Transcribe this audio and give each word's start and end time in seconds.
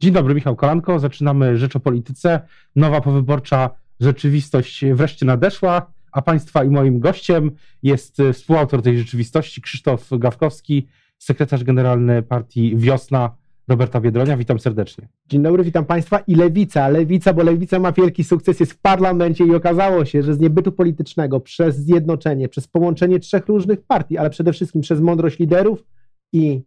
Dzień 0.00 0.12
dobry, 0.12 0.34
Michał 0.34 0.56
Kolanko. 0.56 0.98
Zaczynamy 0.98 1.56
Rzecz 1.56 1.76
o 1.76 1.80
Polityce. 1.80 2.40
Nowa 2.76 3.00
powyborcza 3.00 3.70
rzeczywistość 4.00 4.84
wreszcie 4.84 5.26
nadeszła, 5.26 5.92
a 6.12 6.22
Państwa 6.22 6.64
i 6.64 6.70
moim 6.70 7.00
gościem 7.00 7.50
jest 7.82 8.22
współautor 8.32 8.82
tej 8.82 8.98
rzeczywistości 8.98 9.62
Krzysztof 9.62 10.08
Gawkowski, 10.10 10.86
sekretarz 11.18 11.64
generalny 11.64 12.22
partii 12.22 12.76
Wiosna 12.76 13.36
Roberta 13.68 14.00
Biedronia. 14.00 14.36
Witam 14.36 14.58
serdecznie. 14.58 15.08
Dzień 15.26 15.42
dobry, 15.42 15.64
witam 15.64 15.84
Państwa. 15.84 16.18
I 16.18 16.34
Lewica, 16.34 16.88
Lewica, 16.88 17.32
bo 17.32 17.42
Lewica 17.42 17.78
ma 17.78 17.92
wielki 17.92 18.24
sukces, 18.24 18.60
jest 18.60 18.72
w 18.72 18.78
parlamencie 18.78 19.46
i 19.46 19.54
okazało 19.54 20.04
się, 20.04 20.22
że 20.22 20.34
z 20.34 20.40
niebytu 20.40 20.72
politycznego, 20.72 21.40
przez 21.40 21.76
zjednoczenie, 21.76 22.48
przez 22.48 22.68
połączenie 22.68 23.18
trzech 23.18 23.46
różnych 23.46 23.82
partii, 23.82 24.18
ale 24.18 24.30
przede 24.30 24.52
wszystkim 24.52 24.80
przez 24.80 25.00
mądrość 25.00 25.38
liderów 25.38 25.84
i 26.32 26.62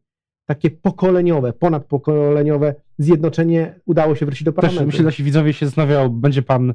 takie 0.49 0.71
pokoleniowe, 0.71 1.53
ponadpokoleniowe 1.53 2.75
zjednoczenie 2.97 3.79
udało 3.85 4.15
się 4.15 4.25
wrócić 4.25 4.43
do 4.43 4.53
parlamentu. 4.53 4.79
Też 4.79 4.85
myślę, 4.85 4.97
że 4.97 5.03
nasi 5.03 5.23
widzowie 5.23 5.53
się 5.53 5.65
zastanawiają, 5.65 6.09
będzie 6.09 6.41
pan 6.41 6.69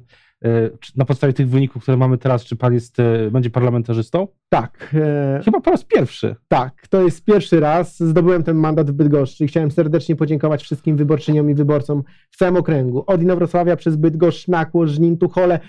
e, 0.44 0.70
na 0.96 1.04
podstawie 1.04 1.32
tych 1.32 1.48
wyników, 1.48 1.82
które 1.82 1.96
mamy 1.96 2.18
teraz, 2.18 2.44
czy 2.44 2.56
pan 2.56 2.74
jest, 2.74 3.00
e, 3.00 3.30
będzie 3.30 3.50
parlamentarzystą? 3.50 4.28
Tak. 4.48 4.94
E, 4.94 5.40
Chyba 5.44 5.60
po 5.60 5.70
raz 5.70 5.84
pierwszy. 5.84 6.36
Tak, 6.48 6.88
to 6.88 7.02
jest 7.02 7.24
pierwszy 7.24 7.60
raz. 7.60 8.00
Zdobyłem 8.00 8.42
ten 8.42 8.56
mandat 8.56 8.90
w 8.90 8.92
Bydgoszczy 8.92 9.44
i 9.44 9.48
chciałem 9.48 9.70
serdecznie 9.70 10.16
podziękować 10.16 10.62
wszystkim 10.62 10.96
wyborczyniom 10.96 11.50
i 11.50 11.54
wyborcom 11.54 12.02
w 12.30 12.36
całym 12.36 12.56
okręgu. 12.56 13.04
Od 13.06 13.22
Inowrocławia 13.22 13.76
przez 13.76 13.96
Bydgoszcz, 13.96 14.48
Nakło, 14.48 14.86
Żnin, 14.86 15.18
Tuchole, 15.18 15.60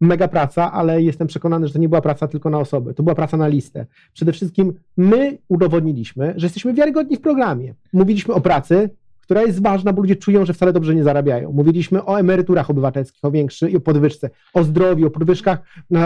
mega 0.00 0.28
praca, 0.28 0.72
ale 0.72 1.02
jestem 1.02 1.26
przekonany, 1.26 1.66
że 1.66 1.72
to 1.72 1.78
nie 1.78 1.88
była 1.88 2.00
praca 2.00 2.28
tylko 2.28 2.50
na 2.50 2.58
osoby, 2.58 2.94
to 2.94 3.02
była 3.02 3.14
praca 3.14 3.36
na 3.36 3.48
listę. 3.48 3.86
Przede 4.12 4.32
wszystkim 4.32 4.72
my 4.96 5.38
udowodniliśmy, 5.48 6.34
że 6.36 6.46
jesteśmy 6.46 6.74
wiarygodni 6.74 7.16
w 7.16 7.20
programie. 7.20 7.74
Mówiliśmy 7.92 8.34
o 8.34 8.40
pracy, 8.40 8.90
która 9.30 9.42
jest 9.42 9.62
ważna, 9.62 9.92
bo 9.92 10.02
ludzie 10.02 10.16
czują, 10.16 10.44
że 10.44 10.52
wcale 10.52 10.72
dobrze 10.72 10.94
nie 10.94 11.04
zarabiają. 11.04 11.52
Mówiliśmy 11.52 12.04
o 12.04 12.20
emeryturach 12.20 12.70
obywatelskich, 12.70 13.24
o 13.24 13.30
większej, 13.30 13.76
o 13.76 13.80
podwyżce, 13.80 14.30
o 14.54 14.64
zdrowiu, 14.64 15.06
o 15.06 15.10
podwyżkach, 15.10 15.58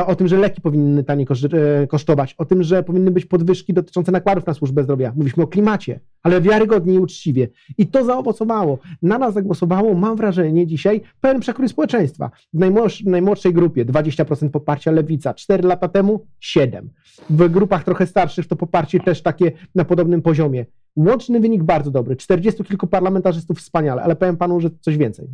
o 0.06 0.14
tym, 0.14 0.28
że 0.28 0.38
leki 0.38 0.60
powinny 0.60 1.04
taniej 1.04 1.26
e, 1.52 1.86
kosztować, 1.86 2.34
o 2.38 2.44
tym, 2.44 2.62
że 2.62 2.82
powinny 2.82 3.10
być 3.10 3.24
podwyżki 3.24 3.74
dotyczące 3.74 4.12
nakładów 4.12 4.46
na 4.46 4.54
służbę 4.54 4.82
zdrowia. 4.82 5.12
Mówiliśmy 5.16 5.42
o 5.42 5.46
klimacie, 5.46 6.00
ale 6.22 6.40
wiarygodnie 6.40 6.94
i 6.94 6.98
uczciwie. 6.98 7.48
I 7.78 7.86
to 7.86 8.04
zaowocowało. 8.04 8.78
Na 9.02 9.18
nas 9.18 9.34
zagłosowało, 9.34 9.94
mam 9.94 10.16
wrażenie, 10.16 10.66
dzisiaj 10.66 11.00
pełen 11.20 11.40
przekrój 11.40 11.68
społeczeństwa. 11.68 12.30
W 12.54 12.58
najmłodszej, 12.58 13.06
najmłodszej 13.06 13.52
grupie 13.52 13.84
20% 13.84 14.48
poparcia 14.50 14.90
lewica, 14.90 15.34
4 15.34 15.68
lata 15.68 15.88
temu 15.88 16.26
7. 16.40 16.90
W 17.30 17.48
grupach 17.48 17.84
trochę 17.84 18.06
starszych 18.06 18.46
to 18.46 18.56
poparcie 18.56 19.00
też 19.00 19.22
takie 19.22 19.52
na 19.74 19.84
podobnym 19.84 20.22
poziomie. 20.22 20.64
Łączny 20.96 21.40
wynik 21.40 21.62
bardzo 21.62 21.90
dobry. 21.90 22.16
40 22.16 22.64
kilku 22.64 22.86
parlamentarzystów 22.86 23.58
wspaniale, 23.58 24.02
ale 24.02 24.16
powiem 24.16 24.36
panu, 24.36 24.60
że 24.60 24.70
coś 24.80 24.96
więcej. 24.96 25.28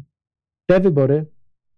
Te 0.66 0.80
wybory 0.80 1.26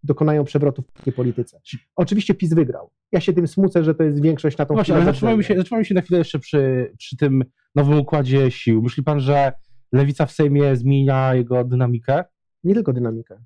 dokonają 0.02 0.44
przewrotu 0.44 0.84
w 0.94 1.04
tej 1.04 1.12
polityce. 1.12 1.60
Oczywiście 1.96 2.34
PiS 2.34 2.54
wygrał. 2.54 2.90
Ja 3.12 3.20
się 3.20 3.32
tym 3.32 3.48
smucę, 3.48 3.84
że 3.84 3.94
to 3.94 4.02
jest 4.02 4.22
większość 4.22 4.58
na 4.58 4.66
tą 4.66 4.74
Właśnie, 4.74 4.94
ale 4.94 5.04
zatrzymajmy 5.04 5.44
się, 5.44 5.56
zatrzymajmy 5.56 5.84
się 5.84 5.94
na 5.94 6.00
chwilę 6.00 6.18
jeszcze 6.18 6.38
przy, 6.38 6.92
przy 6.98 7.16
tym 7.16 7.44
nowym 7.74 7.98
układzie 7.98 8.50
sił. 8.50 8.82
Myśli 8.82 9.02
pan, 9.02 9.20
że 9.20 9.52
lewica 9.92 10.26
w 10.26 10.32
Sejmie 10.32 10.76
zmienia 10.76 11.34
jego 11.34 11.64
dynamikę? 11.64 12.24
Nie 12.64 12.74
tylko 12.74 12.92
dynamikę. 12.92 13.38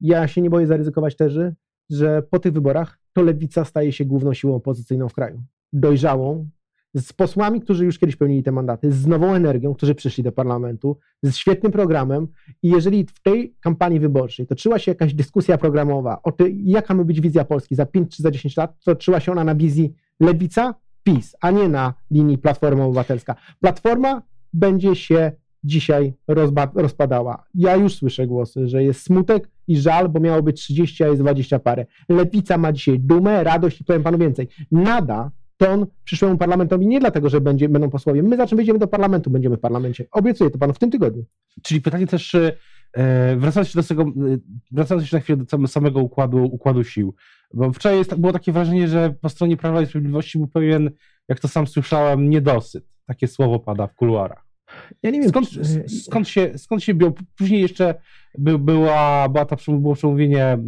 Ja 0.00 0.28
się 0.28 0.40
nie 0.40 0.50
boję 0.50 0.66
zaryzykować 0.66 1.16
tezy, 1.16 1.54
że 1.90 2.22
po 2.22 2.38
tych 2.38 2.52
wyborach 2.52 2.98
to 3.12 3.22
lewica 3.22 3.64
staje 3.64 3.92
się 3.92 4.04
główną 4.04 4.34
siłą 4.34 4.54
opozycyjną 4.54 5.08
w 5.08 5.14
kraju. 5.14 5.42
Dojrzałą, 5.72 6.48
z 6.94 7.12
posłami, 7.12 7.60
którzy 7.60 7.84
już 7.84 7.98
kiedyś 7.98 8.16
pełnili 8.16 8.42
te 8.42 8.52
mandaty, 8.52 8.92
z 8.92 9.06
nową 9.06 9.34
energią, 9.34 9.74
którzy 9.74 9.94
przyszli 9.94 10.24
do 10.24 10.32
parlamentu, 10.32 10.98
z 11.22 11.36
świetnym 11.36 11.72
programem 11.72 12.28
i 12.62 12.68
jeżeli 12.68 13.06
w 13.06 13.22
tej 13.22 13.54
kampanii 13.60 14.00
wyborczej 14.00 14.46
toczyła 14.46 14.78
się 14.78 14.90
jakaś 14.90 15.14
dyskusja 15.14 15.58
programowa 15.58 16.20
o 16.22 16.32
tym, 16.32 16.60
jaka 16.64 16.94
ma 16.94 17.04
być 17.04 17.20
wizja 17.20 17.44
Polski 17.44 17.74
za 17.74 17.86
5 17.86 18.16
czy 18.16 18.22
za 18.22 18.30
10 18.30 18.56
lat, 18.56 18.84
to 18.84 18.94
toczyła 18.94 19.20
się 19.20 19.32
ona 19.32 19.44
na 19.44 19.54
wizji 19.54 19.94
lewica, 20.20 20.74
PiS, 21.02 21.36
a 21.40 21.50
nie 21.50 21.68
na 21.68 21.94
linii 22.10 22.38
Platforma 22.38 22.84
Obywatelska. 22.84 23.34
Platforma 23.60 24.22
będzie 24.52 24.96
się 24.96 25.32
dzisiaj 25.64 26.14
rozpadała. 26.74 27.44
Ja 27.54 27.76
już 27.76 27.94
słyszę 27.94 28.26
głosy, 28.26 28.68
że 28.68 28.84
jest 28.84 29.02
smutek 29.02 29.50
i 29.68 29.76
żal, 29.76 30.08
bo 30.08 30.20
miało 30.20 30.42
być 30.42 30.60
30, 30.60 31.04
a 31.04 31.06
jest 31.06 31.22
20 31.22 31.58
parę. 31.58 31.86
Lewica 32.08 32.58
ma 32.58 32.72
dzisiaj 32.72 33.00
dumę, 33.00 33.44
radość 33.44 33.80
i 33.80 33.84
powiem 33.84 34.02
panu 34.02 34.18
więcej. 34.18 34.48
Nada 34.72 35.30
ton 35.58 35.86
przyszłemu 36.04 36.38
parlamentowi 36.38 36.86
nie 36.86 37.00
dlatego, 37.00 37.28
że 37.28 37.40
będzie, 37.40 37.68
będą 37.68 37.90
posłowie. 37.90 38.22
My 38.22 38.36
zaczynamy 38.36 38.56
wejdziemy 38.56 38.78
do 38.78 38.88
parlamentu, 38.88 39.30
będziemy 39.30 39.56
w 39.56 39.60
parlamencie. 39.60 40.06
Obiecuję 40.10 40.50
to 40.50 40.58
panu 40.58 40.72
w 40.72 40.78
tym 40.78 40.90
tygodniu. 40.90 41.24
Czyli 41.62 41.80
pytanie 41.80 42.06
też, 42.06 42.34
e, 42.34 43.36
wracając 43.36 43.74
do 43.74 43.82
tego, 43.82 44.02
e, 44.02 44.06
wracając 44.70 45.02
jeszcze 45.02 45.16
na 45.16 45.20
chwilę 45.20 45.44
do 45.58 45.66
samego 45.68 46.00
układu, 46.00 46.44
układu 46.44 46.84
sił. 46.84 47.14
Bo 47.54 47.72
wczoraj 47.72 47.98
jest, 47.98 48.14
było 48.14 48.32
takie 48.32 48.52
wrażenie, 48.52 48.88
że 48.88 49.14
po 49.20 49.28
stronie 49.28 49.56
Prawa 49.56 49.82
i 49.82 49.86
Sprawiedliwości 49.86 50.38
był 50.38 50.46
pewien, 50.46 50.90
jak 51.28 51.40
to 51.40 51.48
sam 51.48 51.66
słyszałem, 51.66 52.30
niedosyt. 52.30 52.84
Takie 53.06 53.28
słowo 53.28 53.58
pada 53.58 53.86
w 53.86 53.94
kuluarach. 53.94 54.44
Ja 55.02 55.10
nie 55.10 55.20
wiem, 55.20 55.28
skąd, 55.28 55.48
skąd, 56.06 56.28
się, 56.28 56.58
skąd 56.58 56.84
się 56.84 56.94
bił? 56.94 57.12
Później 57.36 57.62
jeszcze 57.62 57.94
by, 58.38 58.58
była, 58.58 59.28
była 59.28 59.44
ta, 59.44 59.56
było 59.68 59.94
przemówienie 59.94 60.44
e, 60.44 60.58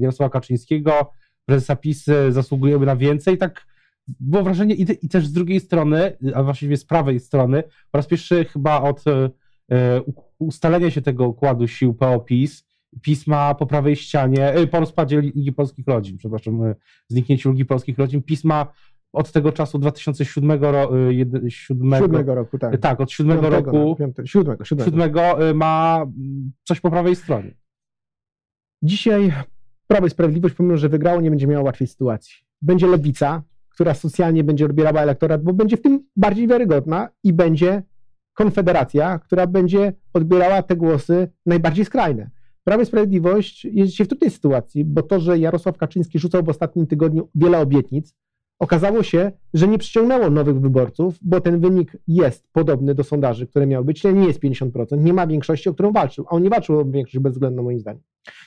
Jarosława 0.00 0.30
Kaczyńskiego, 0.30 1.10
prezesa 1.46 1.76
PiS, 1.76 2.06
zasługujemy 2.30 2.86
na 2.86 2.96
więcej. 2.96 3.38
Tak 3.38 3.73
było 4.08 4.42
wrażenie 4.42 4.74
i, 4.74 4.86
i, 5.02 5.08
też 5.08 5.26
z 5.26 5.32
drugiej 5.32 5.60
strony, 5.60 6.16
a 6.34 6.42
właściwie 6.42 6.76
z 6.76 6.84
prawej 6.84 7.20
strony, 7.20 7.62
po 7.90 7.98
raz 7.98 8.06
pierwszy 8.06 8.44
chyba 8.44 8.80
od 8.80 9.04
e, 9.06 9.30
e 9.72 10.00
ustalenia 10.38 10.90
się 10.90 11.02
tego 11.02 11.28
układu 11.28 11.68
sił 11.68 11.94
PO-PiS, 11.94 12.64
PiS 13.02 13.26
ma 13.26 13.54
po 13.54 13.66
prawej 13.66 13.96
ścianie, 13.96 14.52
e, 14.52 14.66
po 14.66 14.80
rozpadzie 14.80 15.20
Ligi 15.20 15.52
Polskich 15.52 15.86
Rodzin, 15.86 16.18
przepraszam, 16.18 16.74
zniknięciu 17.08 17.50
Ligi 17.50 17.64
Polskich 17.64 17.98
Rodzin, 17.98 18.22
PiS 18.22 18.44
ma 18.44 18.66
od 19.12 19.32
tego 19.32 19.52
czasu 19.52 19.78
2007 19.78 20.64
ro, 20.64 20.90
7, 21.10 21.50
7 21.50 22.26
roku, 22.26 22.58
tak. 22.58 22.80
Tak, 22.80 23.00
od 23.00 23.10
7 23.10 23.40
roku. 23.40 23.96
7, 24.24 24.56
7. 24.64 24.84
7 24.84 25.56
ma 25.56 26.06
coś 26.64 26.80
po 26.80 26.90
prawej 26.90 27.16
stronie. 27.16 27.54
Dzisiaj 28.82 29.32
Prawo 29.86 30.06
i 30.06 30.10
Sprawiedliwość, 30.10 30.54
pomimo 30.54 30.76
że 30.76 30.88
wygrało, 30.88 31.20
nie 31.20 31.30
będzie 31.30 31.46
miało 31.46 31.64
łatwej 31.64 31.86
sytuacji. 31.86 32.34
Będzie 32.62 32.86
lewica, 32.86 33.42
która 33.74 33.94
socjalnie 33.94 34.44
będzie 34.44 34.64
odbierała 34.64 35.00
elektorat, 35.00 35.42
bo 35.42 35.52
będzie 35.52 35.76
w 35.76 35.82
tym 35.82 36.06
bardziej 36.16 36.48
wiarygodna 36.48 37.08
i 37.24 37.32
będzie 37.32 37.82
konfederacja, 38.34 39.18
która 39.18 39.46
będzie 39.46 39.92
odbierała 40.12 40.62
te 40.62 40.76
głosy 40.76 41.28
najbardziej 41.46 41.84
skrajne. 41.84 42.30
Prawo 42.64 42.82
i 42.82 42.86
Sprawiedliwość 42.86 43.64
jest 43.64 43.90
dzisiaj 43.90 44.06
w 44.06 44.08
trudnej 44.08 44.30
sytuacji, 44.30 44.84
bo 44.84 45.02
to, 45.02 45.20
że 45.20 45.38
Jarosław 45.38 45.76
Kaczyński 45.76 46.18
rzucał 46.18 46.42
w 46.42 46.48
ostatnim 46.48 46.86
tygodniu 46.86 47.28
wiele 47.34 47.58
obietnic, 47.58 48.14
Okazało 48.58 49.02
się, 49.02 49.32
że 49.54 49.68
nie 49.68 49.78
przyciągnęło 49.78 50.30
nowych 50.30 50.60
wyborców, 50.60 51.18
bo 51.22 51.40
ten 51.40 51.60
wynik 51.60 51.96
jest 52.08 52.48
podobny 52.52 52.94
do 52.94 53.04
sondaży, 53.04 53.46
które 53.46 53.66
miały 53.66 53.84
być, 53.84 54.04
nie 54.04 54.26
jest 54.26 54.40
50%, 54.40 54.98
nie 54.98 55.12
ma 55.12 55.26
większości, 55.26 55.68
o 55.68 55.74
którą 55.74 55.92
walczył, 55.92 56.26
a 56.28 56.30
on 56.30 56.42
nie 56.42 56.50
walczył 56.50 56.78
o 56.78 56.84
większość 56.84 57.18
bezwzględną 57.18 57.62
moim 57.62 57.80
zdaniem. 57.80 58.02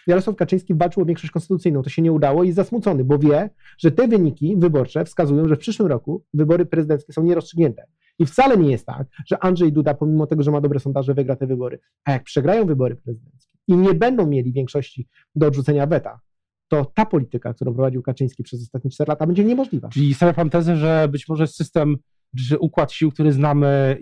Jarosław 0.07 0.35
Kaczyński 0.35 0.73
walczył 0.73 1.03
o 1.03 1.06
większość 1.06 1.31
konstytucyjną, 1.31 1.81
to 1.81 1.90
się 1.90 2.01
nie 2.01 2.12
udało 2.12 2.44
i 2.44 2.47
jest 2.47 2.56
zasmucony, 2.56 3.03
bo 3.03 3.19
wie, 3.19 3.50
że 3.78 3.91
te 3.91 4.07
wyniki 4.07 4.56
wyborcze 4.57 5.06
wskazują, 5.06 5.47
że 5.47 5.56
w 5.56 5.59
przyszłym 5.59 5.88
roku 5.88 6.23
wybory 6.34 6.66
prezydenckie 6.66 7.13
są 7.13 7.23
nierozstrzygnięte. 7.23 7.88
I 8.19 8.25
wcale 8.25 8.57
nie 8.57 8.72
jest 8.72 8.85
tak, 8.85 9.07
że 9.25 9.44
Andrzej 9.44 9.73
Duda, 9.73 9.94
pomimo 9.94 10.28
tego, 10.28 10.44
że 10.44 10.51
ma 10.51 10.62
dobre 10.62 10.79
sondaże, 10.79 11.13
wygra 11.13 11.35
te 11.35 11.47
wybory. 11.47 11.79
A 12.06 12.12
jak 12.12 12.23
przegrają 12.23 12.66
wybory 12.66 12.96
prezydenckie 12.96 13.57
i 13.67 13.78
nie 13.78 13.94
będą 13.94 14.28
mieli 14.28 14.53
większości 14.53 15.07
do 15.35 15.47
odrzucenia 15.47 15.88
weta, 15.88 16.19
to 16.67 16.85
ta 16.85 17.05
polityka, 17.05 17.53
którą 17.53 17.73
prowadził 17.73 18.01
Kaczyński 18.01 18.44
przez 18.44 18.61
ostatnie 18.61 18.91
4 18.91 19.09
lata, 19.09 19.28
będzie 19.28 19.44
niemożliwa. 19.44 19.89
Czyli 19.89 20.13
stawia 20.13 20.33
pan 20.33 20.50
tezę, 20.50 20.75
że 20.75 21.07
być 21.11 21.28
może 21.28 21.47
system, 21.47 21.97
że 22.35 22.59
układ 22.59 22.91
sił, 22.91 23.11
który 23.11 23.31
znamy, 23.31 23.97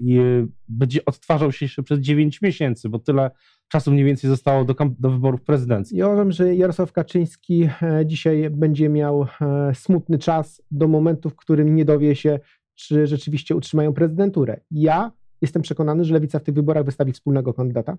będzie 0.68 1.06
odtwarzał 1.06 1.52
się 1.52 1.66
jeszcze 1.66 1.84
przez 1.84 2.00
9 2.00 2.42
miesięcy, 2.42 2.90
bo 2.90 3.00
tyle 3.00 3.32
czasu 3.68 3.92
mniej 3.92 4.06
więcej 4.06 4.30
zostało 4.30 4.66
do, 4.66 4.76
do 5.00 5.12
wyborów 5.12 5.42
prezydenckich. 5.42 5.98
Ja 5.98 6.08
uważam, 6.08 6.32
że 6.32 6.56
Jarosław 6.56 6.92
Kaczyński 6.92 7.70
e, 7.82 8.06
dzisiaj 8.06 8.50
będzie 8.50 8.90
miał 8.90 9.24
e, 9.24 9.28
smutny 9.76 10.18
czas 10.18 10.62
do 10.72 10.88
momentu, 10.88 11.30
w 11.30 11.36
którym 11.36 11.76
nie 11.76 11.86
dowie 11.86 12.16
się, 12.16 12.40
czy 12.76 13.08
rzeczywiście 13.08 13.56
utrzymają 13.56 13.94
prezydenturę. 13.94 14.60
Ja 14.72 15.12
jestem 15.42 15.62
przekonany, 15.62 16.04
że 16.04 16.14
Lewica 16.14 16.40
w 16.40 16.44
tych 16.44 16.56
wyborach 16.56 16.86
wystawi 16.86 17.12
wspólnego 17.12 17.54
kandydata 17.54 17.98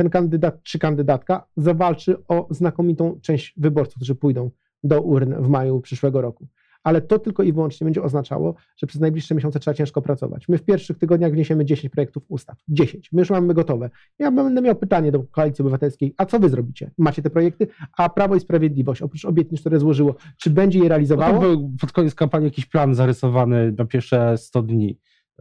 ten 0.00 0.10
kandydat 0.10 0.62
czy 0.62 0.78
kandydatka 0.78 1.46
zawalczy 1.56 2.26
o 2.28 2.46
znakomitą 2.50 3.20
część 3.22 3.54
wyborców, 3.56 3.94
którzy 3.94 4.14
pójdą 4.14 4.50
do 4.84 5.02
urn 5.02 5.34
w 5.34 5.48
maju 5.48 5.80
przyszłego 5.80 6.20
roku. 6.20 6.46
Ale 6.82 7.00
to 7.00 7.18
tylko 7.18 7.42
i 7.42 7.52
wyłącznie 7.52 7.84
będzie 7.84 8.02
oznaczało, 8.02 8.54
że 8.76 8.86
przez 8.86 9.00
najbliższe 9.00 9.34
miesiące 9.34 9.60
trzeba 9.60 9.74
ciężko 9.74 10.02
pracować. 10.02 10.48
My 10.48 10.58
w 10.58 10.64
pierwszych 10.64 10.98
tygodniach 10.98 11.32
wniesiemy 11.32 11.64
10 11.64 11.92
projektów 11.92 12.22
ustaw. 12.28 12.56
10. 12.68 13.12
My 13.12 13.20
już 13.20 13.30
mamy 13.30 13.54
gotowe. 13.54 13.90
Ja 14.18 14.30
będę 14.30 14.62
miał 14.62 14.76
pytanie 14.76 15.12
do 15.12 15.22
Koalicji 15.22 15.62
Obywatelskiej, 15.62 16.14
a 16.16 16.26
co 16.26 16.38
wy 16.38 16.48
zrobicie? 16.48 16.90
Macie 16.98 17.22
te 17.22 17.30
projekty? 17.30 17.66
A 17.96 18.08
Prawo 18.08 18.36
i 18.36 18.40
Sprawiedliwość, 18.40 19.02
oprócz 19.02 19.24
obietnic, 19.24 19.60
które 19.60 19.78
złożyło, 19.78 20.14
czy 20.36 20.50
będzie 20.50 20.78
je 20.78 20.88
realizowało? 20.88 21.34
No 21.34 21.40
był 21.40 21.70
pod 21.80 21.92
koniec 21.92 22.14
kampanii 22.14 22.46
jakiś 22.46 22.66
plan 22.66 22.94
zarysowany 22.94 23.74
na 23.78 23.84
pierwsze 23.84 24.38
100 24.38 24.62
dni 24.62 24.98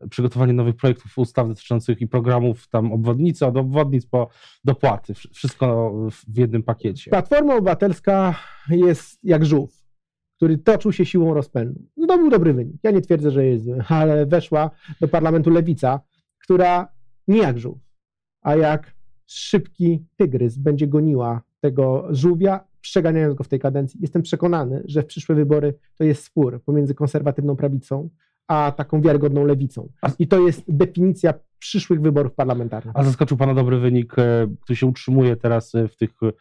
przygotowanie 0.09 0.53
nowych 0.53 0.75
projektów 0.75 1.17
ustaw 1.17 1.47
dotyczących 1.47 2.01
i 2.01 2.07
programów 2.07 2.67
tam 2.67 2.91
obwodnicy, 2.93 3.45
od 3.45 3.57
obwodnic 3.57 4.05
po 4.05 4.29
dopłaty. 4.63 5.13
Wsz- 5.13 5.33
Wszystko 5.33 5.93
w 6.27 6.37
jednym 6.37 6.63
pakiecie. 6.63 7.11
Platforma 7.11 7.55
Obywatelska 7.55 8.35
jest 8.69 9.19
jak 9.23 9.45
żółw, 9.45 9.85
który 10.35 10.57
toczył 10.57 10.91
się 10.91 11.05
siłą 11.05 11.33
rozpędu. 11.33 11.79
Zdobył 11.97 12.29
dobry 12.29 12.53
wynik. 12.53 12.75
Ja 12.83 12.91
nie 12.91 13.01
twierdzę, 13.01 13.31
że 13.31 13.45
jest 13.45 13.65
ale 13.87 14.25
weszła 14.25 14.71
do 15.01 15.07
parlamentu 15.07 15.49
lewica, 15.49 15.99
która 16.39 16.87
nie 17.27 17.37
jak 17.37 17.59
żółw, 17.59 17.79
a 18.41 18.55
jak 18.55 18.93
szybki 19.25 20.05
tygrys 20.17 20.57
będzie 20.57 20.87
goniła 20.87 21.41
tego 21.59 22.07
żółwia, 22.09 22.59
przeganiając 22.81 23.35
go 23.35 23.43
w 23.43 23.47
tej 23.47 23.59
kadencji. 23.59 23.99
Jestem 24.01 24.21
przekonany, 24.21 24.83
że 24.85 25.01
w 25.01 25.05
przyszłe 25.05 25.35
wybory 25.35 25.73
to 25.97 26.03
jest 26.03 26.23
spór 26.23 26.61
pomiędzy 26.63 26.95
konserwatywną 26.95 27.55
prawicą 27.55 28.09
a 28.49 28.71
taką 28.71 29.01
wiarygodną 29.01 29.45
lewicą. 29.45 29.89
I 30.19 30.27
to 30.27 30.39
jest 30.39 30.63
definicja 30.67 31.33
przyszłych 31.59 32.01
wyborów 32.01 32.33
parlamentarnych. 32.33 32.95
A 32.95 33.03
zaskoczył 33.03 33.37
Pana 33.37 33.53
dobry 33.53 33.79
wynik, 33.79 34.19
e, 34.19 34.47
który 34.61 34.77
się 34.77 34.87
utrzymuje 34.87 35.35
teraz 35.35 35.75
e, 35.75 35.87
w 35.87 35.97
tych, 35.97 36.09
e, 36.23 36.31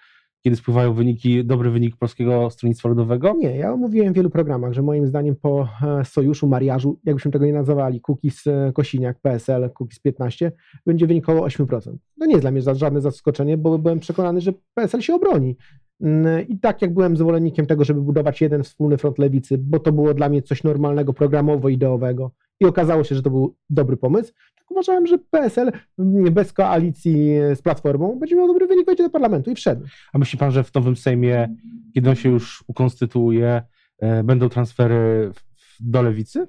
kiedy 0.45 0.57
spływają 0.57 0.95
wyniki, 0.95 1.45
dobry 1.45 1.71
wynik 1.71 1.97
Polskiego 1.97 2.51
Stronnictwa 2.51 2.89
Ludowego? 2.89 3.35
Nie, 3.39 3.57
ja 3.57 3.77
mówiłem 3.77 4.13
w 4.13 4.17
wielu 4.17 4.31
programach, 4.31 4.73
że 4.73 4.83
moim 4.83 5.07
zdaniem 5.07 5.37
po 5.37 5.69
sojuszu, 6.05 6.49
mariażu, 6.49 7.01
jakbyśmy 7.05 7.31
tego 7.31 7.47
nie 7.47 7.53
nazywali, 7.53 8.01
Kukiz, 8.01 8.45
Kosiniak, 8.75 9.21
PSL, 9.21 9.71
Kukiz 9.71 10.01
15, 10.01 10.53
będzie 10.87 11.07
wynikoło 11.07 11.47
8%. 11.47 11.97
To 12.19 12.27
nie 12.27 12.33
jest 12.33 12.43
dla 12.43 12.51
mnie 12.51 12.63
żadne 12.63 13.01
zaskoczenie, 13.01 13.57
bo 13.57 13.79
byłem 13.79 14.01
przekonany, 14.01 14.41
że 14.41 14.53
PSL 14.75 15.01
się 15.01 15.15
obroni. 15.15 15.57
Mm, 16.01 16.49
I 16.49 16.59
tak 16.59 16.83
jak 16.83 16.95
byłem 16.95 17.17
zwolennikiem 17.17 17.67
tego, 17.67 17.85
żeby 17.85 18.01
budować 18.01 18.41
jeden 18.41 18.63
wspólny 18.63 18.99
front 18.99 19.19
lewicy, 19.19 19.59
bo 19.59 19.79
to 19.79 19.93
było 19.93 20.15
dla 20.15 20.29
mnie 20.29 20.43
coś 20.43 20.65
normalnego, 20.65 21.13
programowo-ideowego 21.13 22.31
i 22.61 22.65
okazało 22.65 23.05
się, 23.05 23.15
że 23.15 23.23
to 23.23 23.31
był 23.31 23.57
dobry 23.71 23.97
pomysł, 23.97 24.33
tak 24.59 24.71
uważałem, 24.71 25.07
że 25.07 25.19
PSL 25.19 25.73
mm, 25.99 26.35
bez 26.35 26.53
koalicji 26.53 27.29
z 27.55 27.63
Platformą 27.63 28.19
będzie 28.19 28.37
miał 28.37 28.47
dobry 28.47 28.67
wynik, 28.67 28.87
wejdzie 28.87 29.03
do 29.03 29.11
parlamentu 29.11 29.51
i 29.51 29.55
wszedł. 29.55 29.87
A 30.13 30.19
myśli 30.19 30.39
Pan, 30.39 30.51
że 30.51 30.65
w 30.65 30.75
nowym 30.75 30.97
Sejmie, 30.97 31.57
kiedy 31.95 32.11
on 32.11 32.17
się 32.17 32.29
już 32.29 32.65
ukonstytuuje, 32.67 33.63
e, 33.99 34.25
będą 34.25 34.49
transfery 34.49 35.33
do 35.81 36.03
lewicy? 36.03 36.47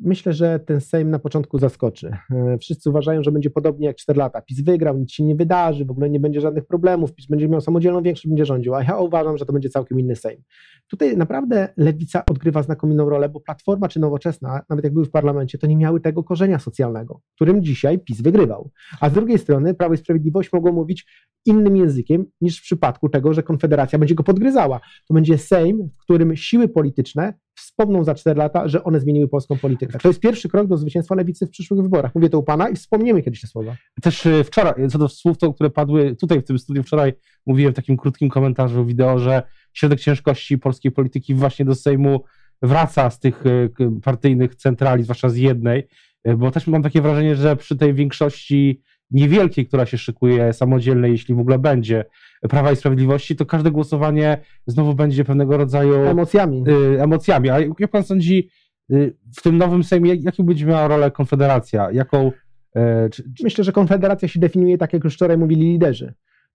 Myślę, 0.00 0.32
że 0.32 0.58
ten 0.58 0.80
Sejm 0.80 1.10
na 1.10 1.18
początku 1.18 1.58
zaskoczy. 1.58 2.16
E, 2.30 2.58
Wszyscy 2.58 2.90
uważają, 2.90 3.22
że 3.22 3.32
będzie 3.32 3.50
podobnie 3.50 3.86
jak 3.86 3.96
4 3.96 4.18
lata. 4.18 4.42
PiS 4.42 4.60
wygrał, 4.60 4.98
nic 4.98 5.12
się 5.12 5.24
nie 5.24 5.34
wydarzy, 5.34 5.84
w 5.84 5.90
ogóle 5.90 6.10
nie 6.10 6.20
będzie 6.20 6.40
żadnych 6.40 6.66
problemów, 6.66 7.14
PiS 7.14 7.26
będzie 7.26 7.48
miał 7.48 7.60
samodzielną 7.60 8.02
większość, 8.02 8.28
będzie 8.28 8.44
rządził, 8.44 8.74
a 8.74 8.82
ja 8.82 8.98
uważam, 8.98 9.38
że 9.38 9.46
to 9.46 9.52
będzie 9.52 9.68
całkiem 9.68 10.00
inny 10.00 10.16
Sejm. 10.16 10.42
Tutaj 10.90 11.16
naprawdę 11.16 11.68
lewica 11.76 12.24
odgrywa 12.30 12.62
znakomitą 12.62 13.08
rolę, 13.08 13.28
bo 13.28 13.40
Platforma 13.40 13.88
czy 13.88 14.00
Nowoczesna, 14.00 14.60
nawet 14.70 14.84
jak 14.84 14.94
były 14.94 15.04
w 15.04 15.10
parlamencie, 15.10 15.58
to 15.58 15.66
nie 15.66 15.76
miały 15.76 16.00
tego 16.00 16.24
korzenia 16.24 16.58
socjalnego, 16.58 17.20
którym 17.34 17.62
dzisiaj 17.62 17.98
PiS 17.98 18.22
wygrywał. 18.22 18.70
A 19.00 19.10
z 19.10 19.12
drugiej 19.12 19.38
strony 19.38 19.74
Prawo 19.74 19.94
i 19.94 19.96
Sprawiedliwość 19.96 20.52
mogło 20.52 20.72
mówić 20.72 21.06
innym 21.46 21.76
językiem 21.76 22.24
niż 22.40 22.58
w 22.58 22.62
przypadku 22.62 23.08
tego, 23.08 23.34
że 23.34 23.42
Konfederacja 23.42 23.98
będzie 23.98 24.14
go 24.14 24.22
podgryzała. 24.22 24.80
To 25.08 25.14
będzie 25.14 25.38
Sejm, 25.38 25.90
w 25.98 26.02
którym 26.02 26.36
siły 26.36 26.68
polityczne 26.68 27.34
wspomną 27.54 28.04
za 28.04 28.14
4 28.14 28.38
lata, 28.38 28.68
że 28.68 28.84
one 28.84 29.00
zmieniły 29.00 29.28
polską 29.28 29.58
politykę. 29.58 29.98
To 29.98 30.08
jest 30.08 30.20
pierwszy 30.20 30.48
krok 30.48 30.66
do 30.66 30.76
zwycięstwa 30.76 31.14
lewicy 31.14 31.46
w 31.46 31.50
przyszłych 31.50 31.82
wyborach. 31.82 32.14
Mówię 32.14 32.28
to 32.28 32.38
u 32.38 32.42
pana 32.42 32.68
i 32.68 32.76
wspomniemy 32.76 33.22
kiedyś 33.22 33.40
te 33.40 33.46
słowa. 33.46 33.76
Też 34.02 34.26
e, 34.26 34.44
wczoraj, 34.44 34.88
co 34.90 34.98
do 34.98 35.08
słów, 35.08 35.38
to, 35.38 35.52
które 35.52 35.70
padły 35.70 36.16
tutaj 36.16 36.40
w 36.40 36.44
tym 36.44 36.58
studiu 36.58 36.82
wczoraj, 36.82 37.12
mówiłem 37.46 37.72
w 37.72 37.76
takim 37.76 37.96
krótkim 37.96 38.28
komentarzu 38.28 38.84
wideo, 38.84 39.18
że 39.18 39.42
środek 39.72 40.00
ciężkości 40.00 40.58
polskiej 40.58 40.92
polityki 40.92 41.34
właśnie 41.34 41.64
do 41.64 41.74
Sejmu 41.74 42.24
wraca 42.62 43.10
z 43.10 43.18
tych 43.18 43.44
e, 43.46 43.68
partyjnych 44.02 44.54
centrali, 44.54 45.02
zwłaszcza 45.02 45.28
z 45.28 45.36
jednej, 45.36 45.88
e, 46.24 46.36
bo 46.36 46.50
też 46.50 46.66
mam 46.66 46.82
takie 46.82 47.02
wrażenie, 47.02 47.36
że 47.36 47.56
przy 47.56 47.76
tej 47.76 47.94
większości 47.94 48.80
niewielkiej, 49.14 49.66
która 49.66 49.86
się 49.86 49.98
szykuje, 49.98 50.52
samodzielnej, 50.52 51.12
jeśli 51.12 51.34
w 51.34 51.38
ogóle 51.38 51.58
będzie, 51.58 52.04
Prawa 52.48 52.72
i 52.72 52.76
Sprawiedliwości, 52.76 53.36
to 53.36 53.46
każde 53.46 53.70
głosowanie 53.70 54.38
znowu 54.66 54.94
będzie 54.94 55.24
pewnego 55.24 55.56
rodzaju 55.56 55.94
Emocjami. 55.94 56.64
y, 56.68 57.02
emocjami. 57.02 57.50
A 57.50 57.60
jak 57.60 57.90
pan 57.90 58.02
sądzi, 58.02 58.48
y, 58.92 59.16
w 59.36 59.42
tym 59.42 59.58
nowym 59.58 59.84
Sejmie, 59.84 60.14
jaką 60.14 60.42
będzie 60.42 60.66
miała 60.66 60.88
rolę 60.88 61.10
Konfederacja? 61.10 61.90
Jaką, 61.90 62.32
e, 62.76 63.08
czy, 63.10 63.22
czy, 63.22 63.44
Myślę, 63.44 63.64
że 63.64 63.72
Konfederacja 63.72 64.28
się 64.28 64.40
definiuje 64.40 64.78
tak, 64.78 64.92
jak 64.92 65.04
już 65.04 65.14
wczoraj 65.14 65.38
mówili 65.38 65.62
liderzy. 65.72 66.14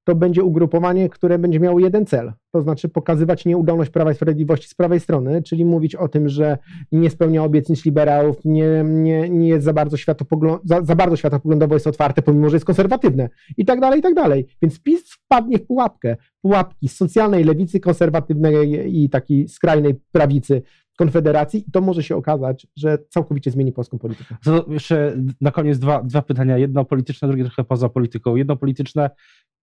To 0.09 0.15
będzie 0.15 0.43
ugrupowanie, 0.43 1.09
które 1.09 1.39
będzie 1.39 1.59
miało 1.59 1.79
jeden 1.79 2.05
cel, 2.05 2.33
to 2.51 2.61
znaczy 2.61 2.89
pokazywać 2.89 3.45
nieudolność 3.45 3.91
Prawa 3.91 4.11
i 4.11 4.15
Sprawiedliwości 4.15 4.67
z 4.67 4.75
prawej 4.75 4.99
strony, 4.99 5.43
czyli 5.43 5.65
mówić 5.65 5.95
o 5.95 6.07
tym, 6.07 6.29
że 6.29 6.57
nie 6.91 7.09
spełnia 7.09 7.43
obietnic 7.43 7.85
liberałów, 7.85 8.45
nie, 8.45 8.83
nie, 8.85 9.29
nie 9.29 9.47
jest 9.47 9.65
za 9.65 9.73
bardzo, 9.73 9.97
światopoglą- 9.97 10.59
za, 10.63 10.81
za 10.81 10.95
bardzo 10.95 11.15
światopoglądowo 11.15 11.73
jest 11.73 11.87
otwarte, 11.87 12.21
pomimo 12.21 12.49
że 12.49 12.55
jest 12.55 12.65
konserwatywne 12.65 13.29
i 13.57 13.65
tak 13.65 13.79
dalej, 13.79 13.99
i 13.99 14.03
tak 14.03 14.13
dalej. 14.13 14.47
Więc 14.61 14.79
PiS 14.79 15.11
wpadnie 15.11 15.57
w 15.57 15.65
pułapkę, 15.67 16.15
pułapki 16.41 16.87
socjalnej 16.87 17.43
lewicy, 17.43 17.79
konserwatywnej 17.79 19.03
i 19.03 19.09
takiej 19.09 19.47
skrajnej 19.47 19.95
prawicy 20.11 20.61
Konfederacji 20.99 21.63
i 21.67 21.71
to 21.71 21.81
może 21.81 22.03
się 22.03 22.15
okazać, 22.15 22.67
że 22.77 22.97
całkowicie 23.09 23.51
zmieni 23.51 23.71
polską 23.71 23.99
politykę. 23.99 24.35
to 24.43 24.65
jeszcze 24.69 25.17
na 25.41 25.51
koniec 25.51 25.79
dwa, 25.79 26.03
dwa 26.03 26.21
pytania. 26.21 26.57
Jedno 26.57 26.85
polityczne, 26.85 27.27
drugie 27.27 27.43
trochę 27.43 27.63
poza 27.63 27.89
polityką. 27.89 28.35
Jedno 28.35 28.55
polityczne, 28.55 29.09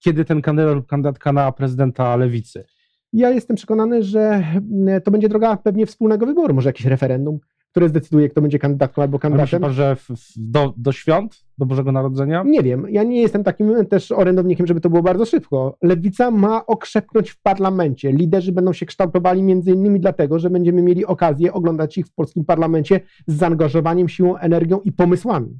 kiedy 0.03 0.25
ten 0.25 0.41
kandydat 0.41 0.75
lub 0.75 0.87
kandydatka 0.87 1.33
na 1.33 1.51
prezydenta 1.51 2.15
lewicy? 2.15 2.65
Ja 3.13 3.29
jestem 3.29 3.55
przekonany, 3.55 4.03
że 4.03 4.19
mm, 4.19 5.01
to 5.01 5.11
będzie 5.11 5.29
droga 5.29 5.57
pewnie 5.57 5.85
wspólnego 5.85 6.25
wyboru, 6.25 6.53
może 6.53 6.69
jakieś 6.69 6.85
referendum, 6.85 7.39
które 7.71 7.89
zdecyduje, 7.89 8.29
kto 8.29 8.41
będzie 8.41 8.59
kandydatką 8.59 9.01
albo 9.01 9.19
A 9.21 9.29
myśli 9.29 9.37
kandydatem. 9.37 9.61
pan, 9.61 9.73
że 9.73 9.95
w, 9.95 10.01
w, 10.09 10.33
do, 10.37 10.73
do 10.77 10.91
świąt, 10.91 11.45
do 11.57 11.65
Bożego 11.65 11.91
Narodzenia? 11.91 12.43
Nie 12.45 12.63
wiem, 12.63 12.85
ja 12.89 13.03
nie 13.03 13.21
jestem 13.21 13.43
takim 13.43 13.85
też 13.85 14.11
orędownikiem, 14.11 14.67
żeby 14.67 14.81
to 14.81 14.89
było 14.89 15.03
bardzo 15.03 15.25
szybko. 15.25 15.77
Lewica 15.81 16.31
ma 16.31 16.65
okrzepnąć 16.65 17.29
w 17.29 17.41
parlamencie. 17.41 18.11
Liderzy 18.11 18.51
będą 18.51 18.73
się 18.73 18.85
kształtowali 18.85 19.43
między 19.43 19.71
innymi 19.71 19.99
dlatego, 19.99 20.39
że 20.39 20.49
będziemy 20.49 20.81
mieli 20.81 21.05
okazję 21.05 21.53
oglądać 21.53 21.97
ich 21.97 22.07
w 22.07 22.13
polskim 22.13 22.45
parlamencie 22.45 22.99
z 23.27 23.35
zaangażowaniem, 23.35 24.09
siłą, 24.09 24.37
energią 24.37 24.79
i 24.79 24.91
pomysłami. 24.91 25.59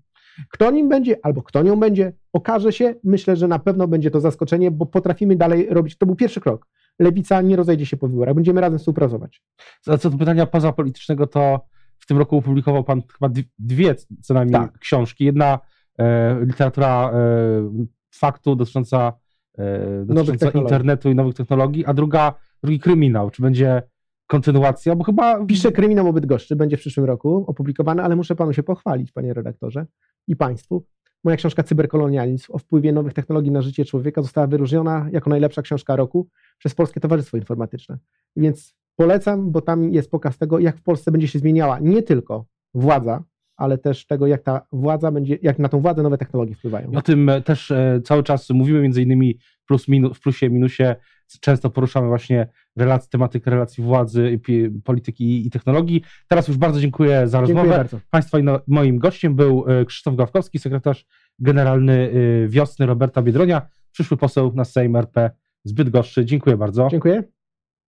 Kto 0.50 0.72
nim 0.72 0.90
będzie, 0.90 1.16
albo 1.24 1.42
kto 1.42 1.64
nią 1.64 1.80
będzie, 1.80 2.14
okaże 2.34 2.74
się. 2.74 2.96
Myślę, 3.04 3.36
że 3.36 3.48
na 3.48 3.60
pewno 3.60 3.88
będzie 3.88 4.12
to 4.12 4.20
zaskoczenie, 4.20 4.72
bo 4.72 4.86
potrafimy 4.86 5.36
dalej 5.36 5.68
robić. 5.70 5.98
To 5.98 6.06
był 6.06 6.16
pierwszy 6.16 6.42
krok. 6.42 6.68
Lewica 7.00 7.42
nie 7.42 7.56
rozejdzie 7.56 7.86
się 7.86 7.98
po 7.98 8.08
wyborach. 8.08 8.36
Będziemy 8.36 8.62
razem 8.62 8.80
współpracować. 8.80 9.42
A 9.88 9.98
co 9.98 10.10
do 10.10 10.18
pytania 10.18 10.46
pozapolitycznego, 10.46 11.28
to 11.28 11.66
w 12.00 12.06
tym 12.06 12.18
roku 12.18 12.38
opublikował 12.38 12.84
pan 12.84 13.02
chyba 13.20 13.30
dwie- 13.60 13.96
co 14.22 14.34
najmniej 14.34 14.62
Tak. 14.62 14.78
książki. 14.78 15.26
Jedna 15.26 15.60
e, 16.00 16.38
literatura 16.46 17.12
e, 17.14 17.86
faktu 18.16 18.56
dotycząca, 18.56 19.14
e, 19.58 20.06
dotycząca 20.06 20.50
internetu 20.50 21.10
i 21.10 21.16
nowych 21.16 21.36
technologii, 21.36 21.86
a 21.86 21.94
druga, 21.94 22.34
drugi 22.64 22.80
kryminał. 22.80 23.30
Czy 23.30 23.42
będzie 23.42 23.82
kontynuacja? 24.28 24.96
Bo 24.96 25.04
chyba 25.04 25.46
Piszę 25.46 25.72
kryminał 25.72 26.08
o 26.08 26.14
Bydgoszczy, 26.14 26.56
będzie 26.56 26.78
w 26.78 26.80
przyszłym 26.80 27.06
roku 27.06 27.46
opublikowany, 27.48 28.04
ale 28.04 28.16
muszę 28.16 28.36
panu 28.36 28.54
się 28.54 28.64
pochwalić, 28.64 29.12
panie 29.12 29.34
redaktorze 29.34 29.86
i 30.28 30.36
państwu. 30.36 30.86
Moja 31.24 31.38
książka 31.38 31.64
Cyberkolonializm 31.64 32.54
o 32.54 32.58
wpływie 32.58 32.92
nowych 32.92 33.14
technologii 33.14 33.52
na 33.52 33.62
życie 33.62 33.86
człowieka 33.86 34.22
została 34.22 34.48
wyróżniona 34.48 35.08
jako 35.12 35.30
najlepsza 35.30 35.62
książka 35.62 35.96
roku 35.96 36.28
przez 36.58 36.76
Polskie 36.76 37.00
Towarzystwo 37.00 37.38
Informatyczne. 37.38 37.98
Więc 38.36 38.76
polecam, 38.96 39.52
bo 39.52 39.62
tam 39.62 39.94
jest 39.94 40.12
pokaz 40.12 40.38
tego, 40.38 40.60
jak 40.60 40.78
w 40.78 40.82
Polsce 40.82 41.12
będzie 41.12 41.28
się 41.28 41.40
zmieniała 41.40 41.80
nie 41.80 42.04
tylko 42.04 42.46
władza, 42.74 43.24
ale 43.58 43.78
też 43.78 44.08
tego, 44.08 44.28
jak 44.28 44.44
ta 44.44 44.68
władza 44.72 45.12
będzie, 45.12 45.38
jak 45.42 45.60
na 45.60 45.70
tą 45.70 45.80
władzę 45.80 46.04
nowe 46.04 46.18
technologie 46.18 46.56
wpływają. 46.56 46.92
O 46.92 47.02
tym 47.02 47.30
e, 47.30 47.42
też 47.42 47.72
e, 47.72 48.02
cały 48.04 48.24
czas 48.24 48.50
mówimy, 48.50 48.82
między 48.82 49.02
innymi 49.02 49.38
plus, 49.68 49.88
minu, 49.88 50.14
w 50.14 50.20
plusie, 50.20 50.50
minusie. 50.50 50.96
Często 51.40 51.70
poruszamy 51.70 52.08
właśnie 52.08 52.48
relac, 52.76 53.10
tematykę 53.10 53.52
relacji 53.52 53.84
władzy, 53.84 54.40
polityki 54.84 55.48
i 55.48 55.50
technologii. 55.50 56.02
Teraz 56.28 56.48
już 56.48 56.58
bardzo 56.58 56.80
dziękuję 56.80 57.28
za 57.28 57.38
Dziękuję 57.38 57.56
rozmowę. 57.56 57.78
bardzo. 57.78 58.00
Państwa 58.10 58.40
i 58.40 58.44
no, 58.44 58.60
moim 58.68 58.98
gościem 58.98 59.36
był 59.36 59.66
e, 59.68 59.86
Krzysztof 59.86 60.16
Gawkowski, 60.16 60.60
sekretarz 60.60 61.06
generalny 61.40 62.12
e, 62.44 62.48
Wiosny 62.48 62.86
Roberta 62.86 63.22
Biedronia, 63.22 63.62
przyszły 63.92 64.18
poseł 64.18 64.52
na 64.56 64.66
Sejm 64.66 64.96
RP 64.96 65.32
z 65.64 65.72
Bydgoszczy. 65.72 66.26
Dziękuję 66.26 66.58
bardzo. 66.58 66.88
Dziękuję. 66.92 67.24